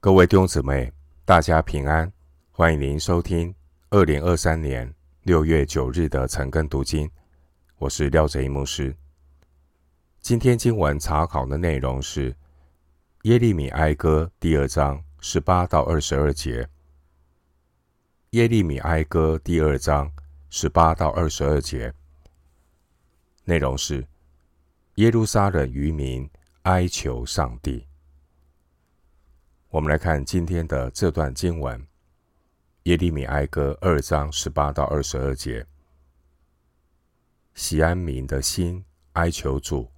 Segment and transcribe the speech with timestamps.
[0.00, 0.92] 各位弟兄姊妹，
[1.24, 2.12] 大家平安！
[2.52, 3.52] 欢迎您收听
[3.90, 7.10] 二零二三年六月九日的晨更读经。
[7.78, 8.94] 我是廖哲一牧师。
[10.20, 12.32] 今天经文查考的内容是
[13.22, 16.68] 耶利米哀歌第二章十八到二十二节。
[18.30, 20.08] 耶利米哀歌第二章
[20.48, 21.92] 十八到二十二节
[23.42, 24.06] 内容是
[24.94, 26.30] 耶路撒冷渔民
[26.62, 27.87] 哀求上帝。
[29.70, 31.78] 我们来看今天的这段经文，
[32.84, 35.66] 《耶利米哀歌》二章十八到二十二节：
[37.52, 39.92] 喜安民的心哀求主，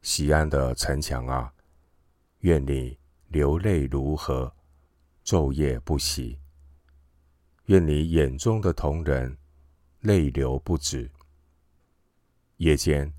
[0.00, 1.52] 喜安的城墙啊，
[2.40, 4.50] 愿你流泪如河，
[5.22, 6.38] 昼夜不息；
[7.66, 9.36] 愿你眼中的瞳人
[10.00, 11.10] 泪流不止。
[12.56, 13.12] 夜间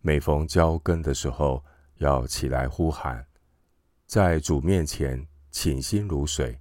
[0.00, 1.64] 每逢交更的时候，
[1.96, 3.26] 要起来呼喊。
[4.06, 6.56] 在主面前倾心如水。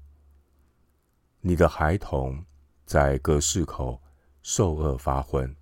[1.41, 2.43] 你的孩童
[2.87, 4.02] 在各市口
[4.41, 5.55] 受饿发昏。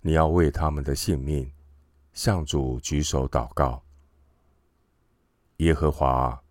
[0.00, 1.50] 你要为他们的性命
[2.12, 3.80] 向主举手祷告。
[5.58, 6.42] 耶和华啊，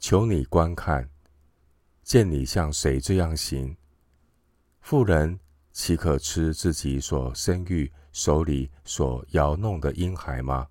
[0.00, 1.08] 求你观看，
[2.02, 3.76] 见你像谁这样行？
[4.80, 5.38] 妇人
[5.72, 10.68] 岂可吃自己所生育、手里所摇弄的婴孩吗？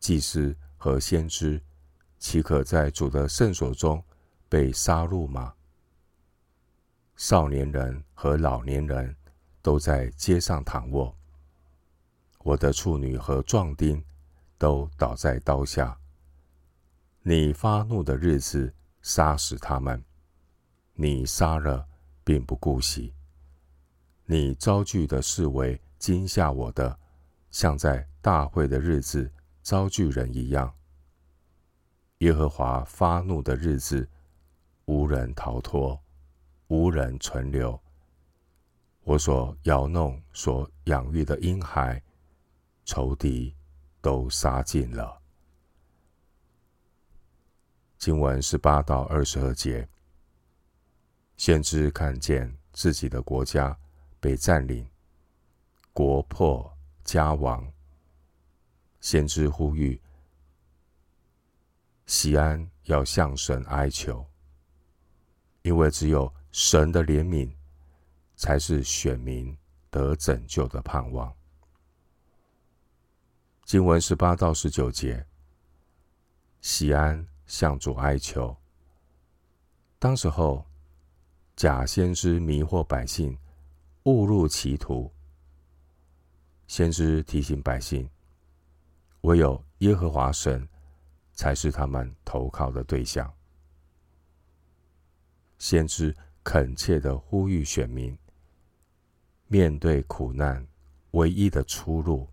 [0.00, 0.56] 祭司。
[0.78, 1.60] 和先知
[2.18, 4.02] 岂可在主的圣所中
[4.48, 5.52] 被杀戮吗？
[7.16, 9.14] 少年人和老年人
[9.60, 11.14] 都在街上躺卧，
[12.38, 14.02] 我的处女和壮丁
[14.56, 15.98] 都倒在刀下。
[17.22, 20.02] 你发怒的日子杀死他们，
[20.94, 21.86] 你杀了
[22.22, 23.12] 并不顾惜。
[24.24, 26.98] 你招聚的视为惊吓我的，
[27.50, 29.30] 像在大会的日子。
[29.68, 30.74] 招聚人一样，
[32.20, 34.08] 耶和华发怒的日子，
[34.86, 36.02] 无人逃脱，
[36.68, 37.78] 无人存留。
[39.02, 42.02] 我所摇弄、所养育的婴孩，
[42.86, 43.54] 仇敌
[44.00, 45.20] 都杀尽了。
[47.98, 49.86] 经文十八到二十二节，
[51.36, 53.78] 先知看见自己的国家
[54.18, 54.88] 被占领，
[55.92, 56.74] 国破
[57.04, 57.70] 家亡。
[59.00, 60.00] 先知呼吁，
[62.06, 64.26] 锡安要向神哀求，
[65.62, 67.54] 因为只有神的怜悯，
[68.34, 69.56] 才是选民
[69.88, 71.32] 得拯救的盼望。
[73.64, 75.24] 经文十八到十九节，
[76.60, 78.56] 锡安向主哀求。
[79.98, 80.64] 当时候，
[81.54, 83.38] 假先知迷惑百姓，
[84.04, 85.12] 误入歧途。
[86.66, 88.08] 先知提醒百姓。
[89.22, 90.68] 唯有耶和华神
[91.32, 93.32] 才是他们投靠的对象。
[95.58, 96.14] 先知
[96.44, 98.16] 恳切的呼吁选民，
[99.48, 100.66] 面对苦难，
[101.10, 102.28] 唯一的出路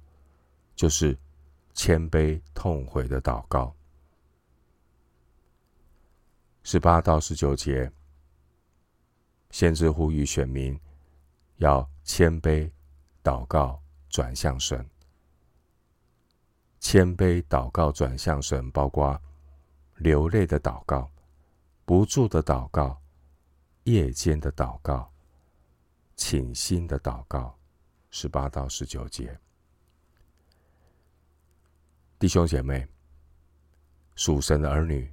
[0.75, 1.17] 就是
[1.73, 3.75] 谦卑痛悔的祷告。
[6.63, 7.91] 十八到十九节，
[9.49, 10.79] 先知呼吁选民
[11.57, 12.69] 要谦卑
[13.23, 14.87] 祷告，转向神。
[16.87, 19.19] 谦卑祷告转向神，包括
[19.95, 21.11] 流泪的祷告、
[21.83, 23.01] 不住的祷告、
[23.85, 25.11] 夜间的祷告、
[26.15, 27.57] 倾心的祷告。
[28.11, 29.35] 十八到十九节，
[32.19, 32.87] 弟兄姐妹，
[34.13, 35.11] 属神的儿女，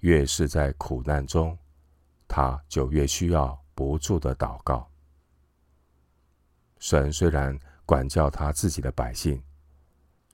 [0.00, 1.58] 越是在苦难中，
[2.28, 4.86] 他就越需要不住的祷告。
[6.78, 9.42] 神虽然管教他自己的百姓。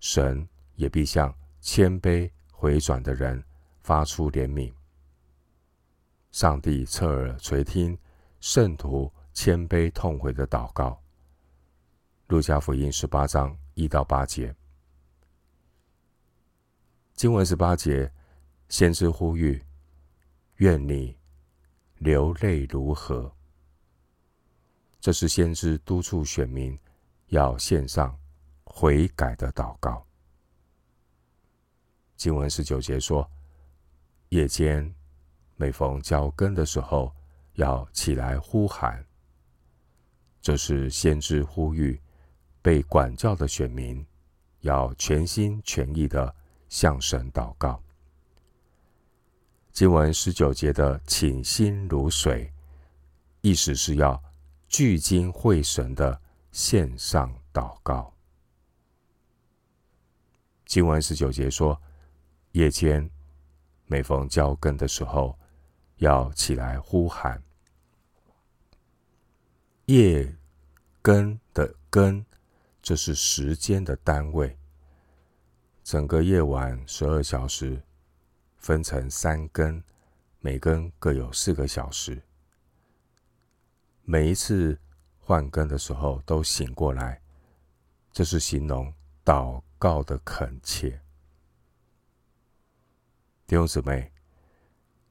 [0.01, 3.43] 神也必向谦卑回转的人
[3.81, 4.73] 发出怜悯。
[6.31, 7.99] 上帝侧耳垂听
[8.41, 11.03] 圣徒谦卑痛悔的祷告。
[12.29, 14.55] 路加福音十八章一到八节，
[17.15, 18.13] 经文十八节，
[18.69, 19.65] 先知呼吁：
[20.57, 21.17] 愿你
[21.97, 23.35] 流泪如河。
[25.01, 26.79] 这是先知督促选民
[27.29, 28.17] 要献上。
[28.81, 30.07] 悔改的祷告。
[32.15, 33.29] 经文十九节说
[34.31, 34.95] ：“夜间
[35.57, 37.13] 每逢交更的时候，
[37.55, 39.05] 要起来呼喊。”
[40.41, 42.01] 这是先知呼吁
[42.63, 44.07] 被管教的选民
[44.61, 46.33] 要全心全意的
[46.69, 47.83] 向神祷告。
[49.73, 52.53] 经文十九节的“倾心如水”，
[53.43, 54.23] 意思是要
[54.69, 56.23] 聚精会神的
[56.53, 58.15] 献上祷告。
[60.69, 61.81] 经文十九节说
[62.53, 63.11] ：“夜间
[63.87, 65.35] 每逢交更的时候，
[65.97, 67.43] 要起来呼喊。
[69.87, 70.37] 夜
[71.01, 72.23] 更的更，
[72.83, 74.55] 这是时间的单位。
[75.83, 77.83] 整个夜晚十二小时，
[78.59, 79.83] 分成三更，
[80.41, 82.21] 每更各有四个小时。
[84.03, 84.79] 每一次
[85.19, 87.23] 换更的时候，都醒过来，
[88.13, 88.93] 这是形容
[89.29, 90.99] 祷告的恳切。
[93.47, 94.11] 弟兄姊妹，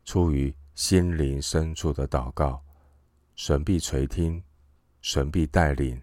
[0.03, 2.65] 出于心灵深处的祷告，
[3.35, 4.43] 神必垂听，
[5.01, 6.01] 神必带领，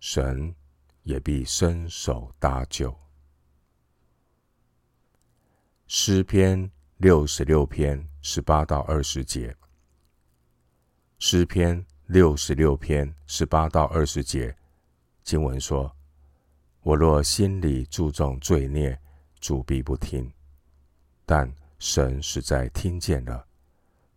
[0.00, 0.54] 神
[1.02, 2.94] 也必伸手搭救。
[5.86, 9.56] 诗篇六十六篇十八到二十节。
[11.18, 14.54] 诗篇六十六篇十八到二十节，
[15.22, 15.90] 经文说
[16.82, 18.98] ：“我若心里注重罪孽，
[19.38, 20.24] 主必不听；
[21.26, 23.46] 但神实在听见了，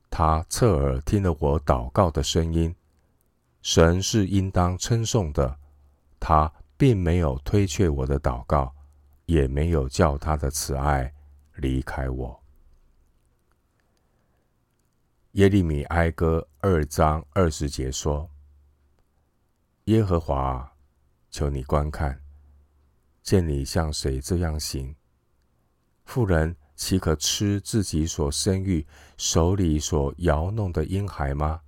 [0.10, 2.75] 他侧耳听了我祷告的声音。
[3.62, 5.57] 神是应当称颂的，
[6.19, 8.74] 他并没有推却我的祷告，
[9.25, 11.13] 也没有叫他的慈爱。”
[11.57, 12.44] 离开我。
[15.33, 18.27] 耶利米哀歌二章二十节说
[19.86, 20.75] ：“耶和华，
[21.30, 22.19] 求你观看，
[23.23, 24.95] 见你像谁这样行？
[26.05, 28.85] 妇人岂可吃自己所生育、
[29.17, 31.61] 手里所摇弄的婴孩吗？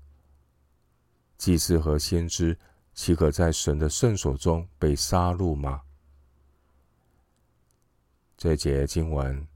[1.38, 2.56] 祭司和先知
[2.94, 5.82] 岂可在神的圣所中被杀戮吗？”
[8.38, 9.48] 这节经文。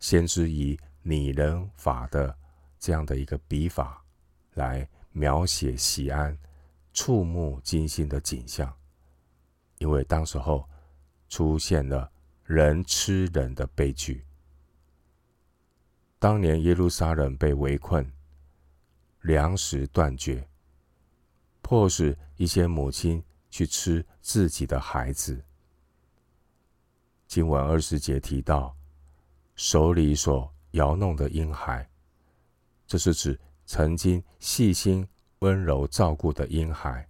[0.00, 2.36] 先知以拟人法的
[2.78, 4.04] 这样的一个笔法
[4.52, 6.36] 来描写西安
[6.92, 8.70] 触目惊心的景象，
[9.78, 10.68] 因为当时候
[11.28, 12.10] 出现了
[12.44, 14.24] 人吃人的悲剧。
[16.18, 18.10] 当年耶路撒冷被围困，
[19.20, 20.48] 粮食断绝，
[21.62, 25.44] 迫使一些母亲去吃自己的孩子。
[27.26, 28.74] 经文二十节提到。
[29.56, 31.88] 手里所摇弄的婴孩，
[32.88, 35.06] 这是指曾经细心
[35.38, 37.08] 温柔照顾的婴孩，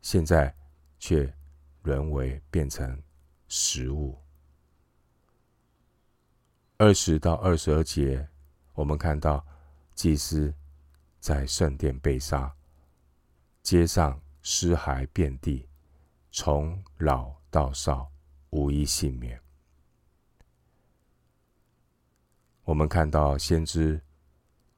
[0.00, 0.56] 现在
[0.98, 1.30] 却
[1.82, 2.98] 沦为变成
[3.48, 4.18] 食物。
[6.76, 8.28] 二十到二十二节，
[8.74, 9.44] 我们看到
[9.94, 10.54] 祭司
[11.18, 12.54] 在圣殿被杀，
[13.62, 15.68] 街上尸骸遍地，
[16.30, 18.08] 从老到少
[18.50, 19.40] 无一幸免。
[22.62, 24.00] 我们看到先知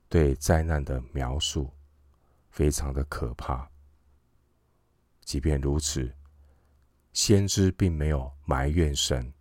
[0.08, 1.70] 对灾难的描述
[2.50, 3.68] 非常的可怕。
[5.22, 6.12] 即便如此，
[7.12, 9.32] 先知并没有埋怨神，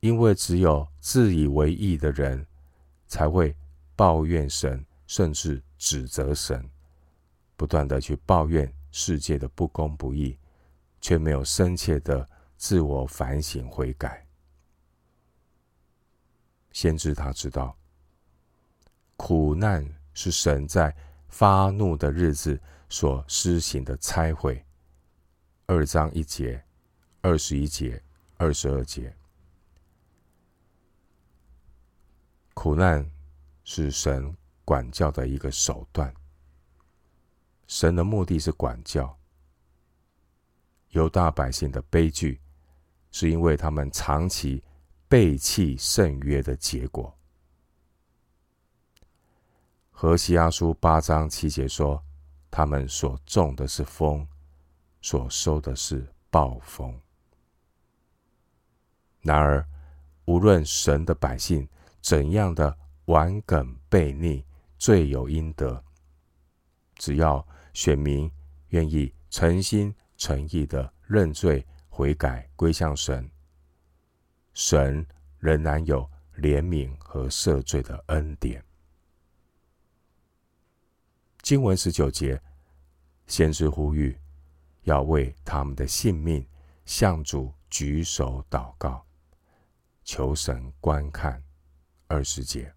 [0.00, 2.46] 因为只有自以为义的人
[3.06, 3.54] 才会
[3.96, 6.68] 抱怨神，甚至指责神，
[7.56, 10.38] 不断的去抱怨世界的不公不义，
[11.00, 14.24] 却没有深切的自我反省悔改。
[16.70, 17.76] 先知他知道，
[19.16, 20.94] 苦难是神在
[21.28, 22.58] 发怒的日子
[22.88, 24.64] 所施行的拆毁。
[25.66, 26.64] 二章一节、
[27.20, 28.02] 二十一节、
[28.36, 29.14] 二十二节，
[32.54, 33.10] 苦难
[33.64, 36.12] 是神管教的一个手段。
[37.66, 39.18] 神的目的是管教。
[40.90, 42.40] 犹大百姓的悲剧，
[43.10, 44.62] 是因为他们长期。
[45.08, 47.14] 背弃圣约的结果。
[49.90, 52.02] 何西阿书八章七节说
[52.50, 54.26] ：“他们所种的是风，
[55.02, 56.98] 所收的是暴风。”
[59.20, 59.68] 然而，
[60.24, 61.68] 无论神的百姓
[62.00, 64.44] 怎样的顽梗悖逆，
[64.78, 65.84] 罪有应得，
[66.96, 68.30] 只要选民
[68.68, 73.30] 愿意诚心诚意的认罪悔改，归向神。
[74.54, 75.06] 神
[75.38, 78.64] 仍然有怜悯和赦罪的恩典。
[81.42, 82.40] 经文十九节，
[83.26, 84.18] 先知呼吁
[84.82, 86.46] 要为他们的性命
[86.84, 89.04] 向主举手祷告，
[90.04, 91.42] 求神观看。
[92.08, 92.70] 二十节，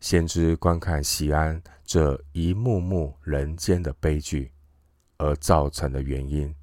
[0.00, 4.50] 先知观看锡安这一幕幕人间的悲剧，
[5.18, 6.54] 而造成的原因。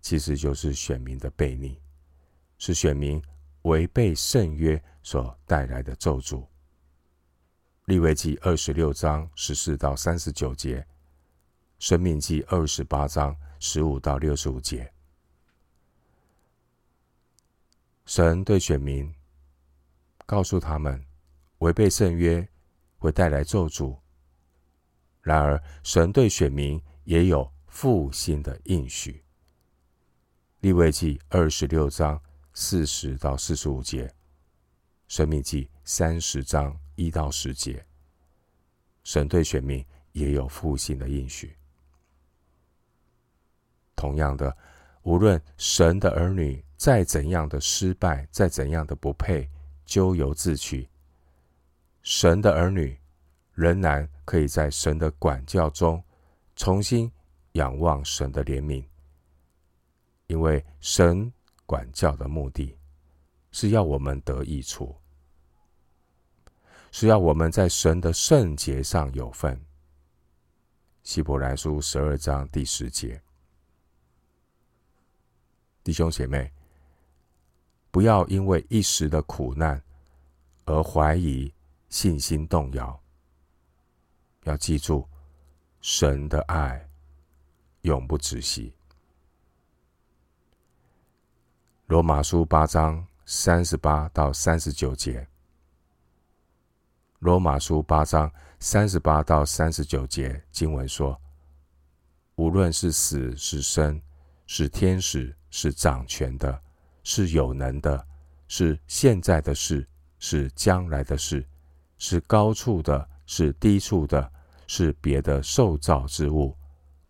[0.00, 1.76] 其实就是选民的悖逆，
[2.56, 3.20] 是选民
[3.62, 6.46] 违背圣约所带来的咒诅。
[7.86, 10.86] 利未记二十六章十四到三十九节，
[11.80, 14.92] 申命记二十八章十五到六十五节。
[18.04, 19.10] 神对选民
[20.26, 21.02] 告诉他们，
[21.60, 22.46] 违背圣约
[22.98, 23.98] 会带来咒诅。
[25.22, 29.24] 然而，神对选民也有复兴的应许。
[30.60, 32.20] 利未记二十六章
[32.52, 34.12] 四十到四十五节，
[35.08, 37.82] 申命记三十章一到十节，
[39.02, 39.82] 神对选民
[40.12, 41.56] 也有复兴的应许。
[44.00, 44.56] 同样的，
[45.02, 49.46] 无论神的儿女再怎样的失败，再怎样的不配，
[49.84, 50.88] 咎由自取。
[52.02, 52.98] 神的儿女
[53.52, 56.02] 仍然可以在神的管教中
[56.56, 57.12] 重新
[57.52, 58.82] 仰望神的怜悯。
[60.28, 61.30] 因为神
[61.66, 62.74] 管教的目的，
[63.52, 64.96] 是要我们得益处，
[66.90, 69.60] 是要我们在神的圣洁上有份。
[71.02, 73.20] 希伯来书十二章第十节，
[75.82, 76.52] 弟兄姐妹，
[77.90, 79.82] 不要因为一时的苦难
[80.66, 81.52] 而怀疑、
[81.88, 83.00] 信心动摇。
[84.44, 85.06] 要记住，
[85.80, 86.88] 神的爱
[87.82, 88.72] 永不止息。
[91.86, 95.26] 罗马书八章三十八到三十九节。
[97.18, 101.20] 罗马书八章三十八到三十九节经文说
[102.36, 104.00] ：“无论是死是生，
[104.46, 106.62] 是天使，是掌权的，
[107.02, 108.06] 是有能的，
[108.48, 109.86] 是现在的事，
[110.18, 111.46] 是将来的事，
[111.98, 114.32] 是高处的，是低处的，
[114.66, 116.56] 是别的受造之物，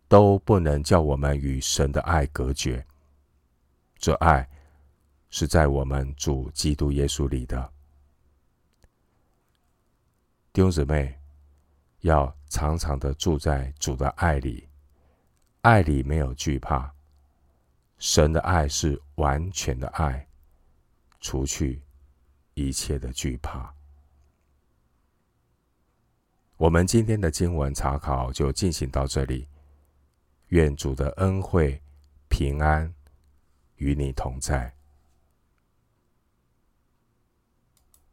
[0.07, 2.85] 都不能叫我们与神的爱隔绝。
[3.97, 4.47] 这爱。”
[5.33, 7.71] 是在我们主基督耶稣里的
[10.51, 11.17] 弟兄姊妹，
[12.01, 14.67] 要常常的住在主的爱里，
[15.61, 16.93] 爱里没有惧怕。
[18.01, 20.27] 神的爱是完全的爱，
[21.19, 21.79] 除去
[22.55, 23.71] 一切的惧怕。
[26.57, 29.47] 我们今天的经文查考就进行到这里，
[30.47, 31.79] 愿主的恩惠
[32.27, 32.91] 平安
[33.75, 34.73] 与你同在。